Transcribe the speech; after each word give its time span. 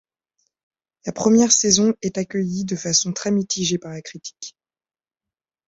La 1.05 1.11
première 1.11 1.51
saison 1.51 1.93
est 2.01 2.17
accueillie 2.17 2.65
de 2.65 2.75
façon 2.75 3.13
très 3.13 3.29
mitigée 3.29 3.77
par 3.77 3.91
la 3.91 4.01
critique. 4.01 4.57